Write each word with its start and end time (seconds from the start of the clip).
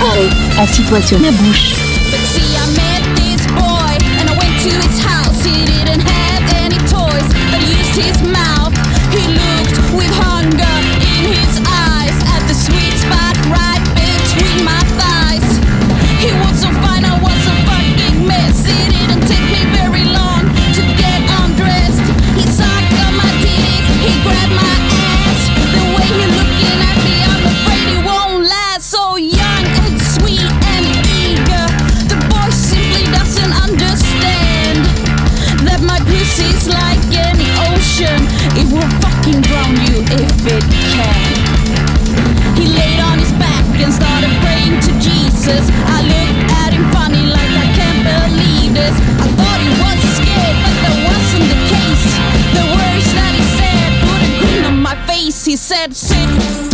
Allez, 0.00 0.28
assis-toi 0.58 1.00
sur 1.02 1.18
ma 1.20 1.30
bouche. 1.30 1.83
said, 55.56 55.94
Sit. 55.94 56.73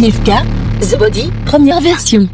Gifka, 0.00 0.44
The 0.80 0.96
Body, 0.96 1.30
première 1.44 1.82
version. 1.82 2.26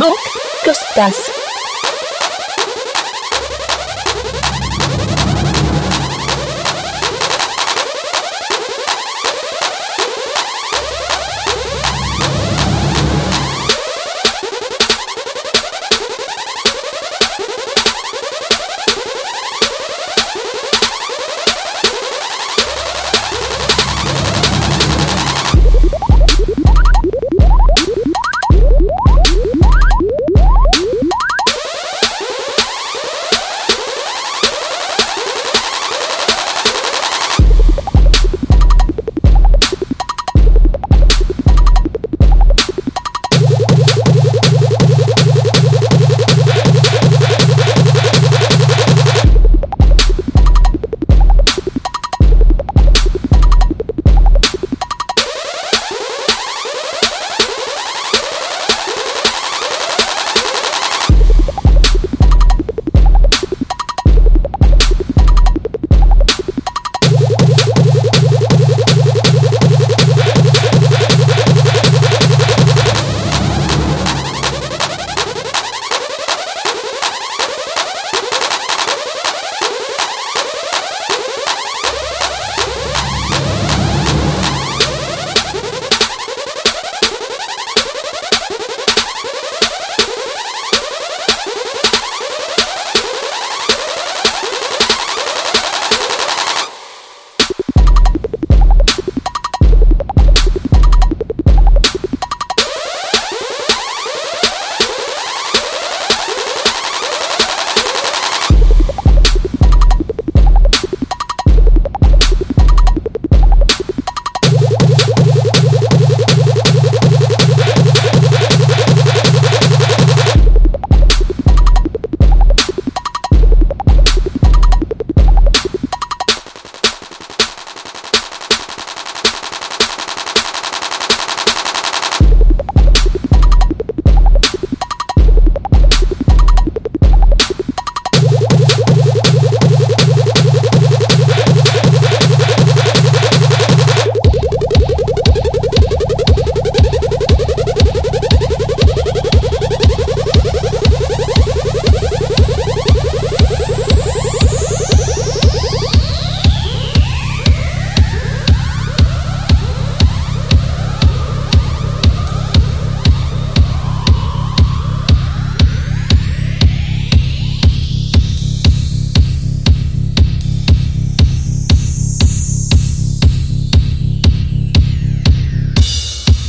Mock 0.00 0.16
Costas. 0.64 1.39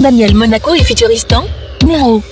Daniel 0.00 0.34
Monaco 0.34 0.72
et 0.74 0.82
Futuristan, 0.82 1.44
Nero. 1.86 2.22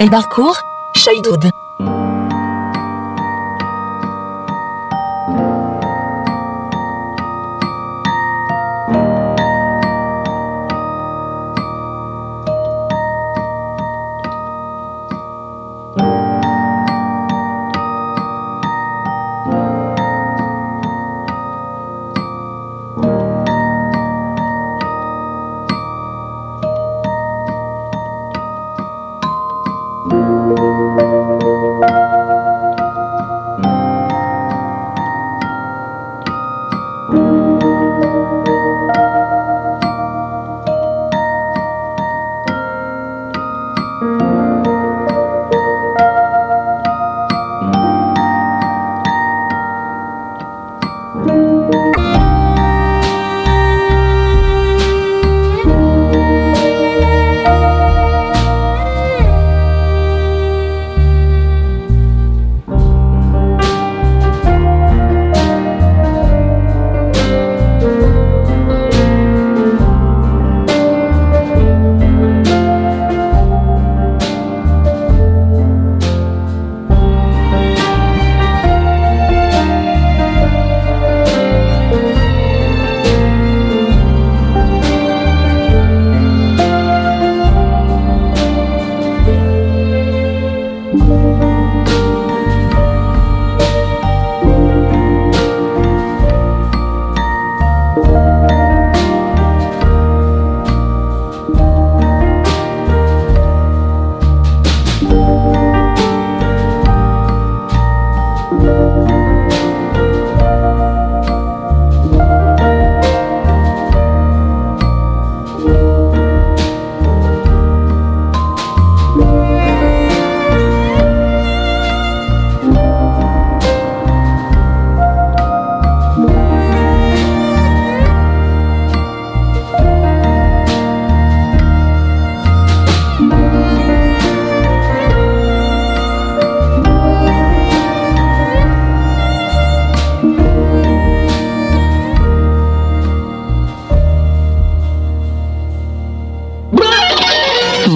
El 0.00 0.08
Barcourt, 0.08 0.56
Chaidoud. 0.94 1.59